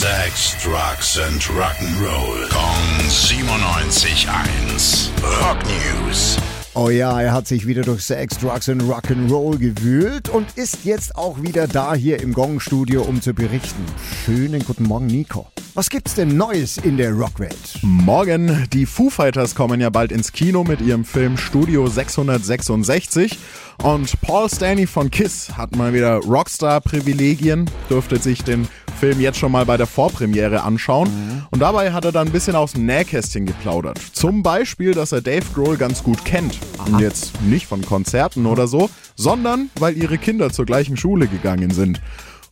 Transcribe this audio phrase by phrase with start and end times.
[0.00, 2.48] Sex, Drugs and Rock'n'Roll.
[2.48, 5.10] Kong 97.1.
[5.42, 6.38] Rock News.
[6.72, 11.16] Oh ja, er hat sich wieder durch Sex, Drugs und Rock'n'Roll gewühlt und ist jetzt
[11.16, 13.84] auch wieder da hier im Gong-Studio, um zu berichten.
[14.24, 15.48] Schönen guten Morgen, Nico.
[15.74, 17.80] Was gibt's denn Neues in der Rockwelt?
[17.82, 23.38] Morgen, die Foo Fighters kommen ja bald ins Kino mit ihrem Film Studio 666
[23.82, 28.68] und Paul Stanley von Kiss hat mal wieder Rockstar-Privilegien, dürfte sich den
[29.00, 31.08] Film jetzt schon mal bei der Vorpremiere anschauen.
[31.08, 31.42] Mhm.
[31.50, 33.98] Und dabei hat er dann ein bisschen aus dem Nähkästchen geplaudert.
[34.12, 36.58] Zum Beispiel, dass er Dave Grohl ganz gut kennt.
[36.76, 36.84] Aha.
[36.84, 41.70] Und jetzt nicht von Konzerten oder so, sondern weil ihre Kinder zur gleichen Schule gegangen
[41.70, 42.02] sind.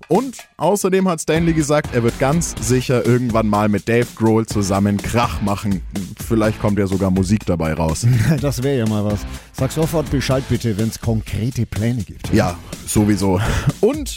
[0.08, 4.96] Und außerdem hat Stanley gesagt, er wird ganz sicher irgendwann mal mit Dave Grohl zusammen
[4.96, 5.82] Krach machen.
[6.26, 8.06] Vielleicht kommt ja sogar Musik dabei raus.
[8.40, 9.20] Das wäre ja mal was.
[9.52, 12.32] Sag sofort Bescheid bitte, wenn es konkrete Pläne gibt.
[12.32, 12.56] Ja,
[12.86, 13.38] sowieso.
[13.80, 14.16] Und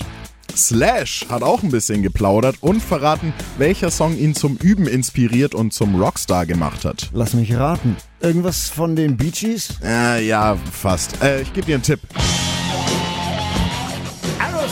[0.57, 5.73] Slash hat auch ein bisschen geplaudert und verraten, welcher Song ihn zum Üben inspiriert und
[5.73, 7.09] zum Rockstar gemacht hat.
[7.13, 7.95] Lass mich raten.
[8.19, 9.75] Irgendwas von den Bee Gees?
[9.83, 11.21] Äh, ja, fast.
[11.21, 11.99] Äh, ich gebe dir einen Tipp.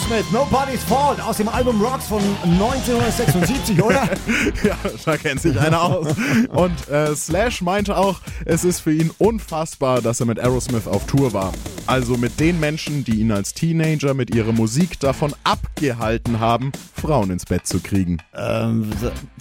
[0.10, 4.10] Aerosmith, Nobody's Fault aus dem Album Rocks von 1976, oder?
[4.64, 6.08] ja, da kennt sich einer aus.
[6.50, 11.06] Und äh, Slash meinte auch, es ist für ihn unfassbar, dass er mit Aerosmith auf
[11.06, 11.54] Tour war.
[11.86, 17.30] Also mit den Menschen, die ihn als Teenager mit ihrer Musik davon abgehalten haben, Frauen
[17.30, 18.18] ins Bett zu kriegen.
[18.36, 18.90] Ähm,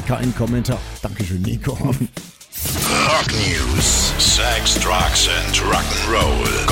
[0.06, 0.78] kein Kommentar.
[1.02, 1.72] Dankeschön, Nico.
[1.72, 6.67] Rock News: Sex, Drugs and Rock'n'Roll.